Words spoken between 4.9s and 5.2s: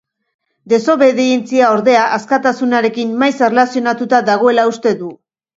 du.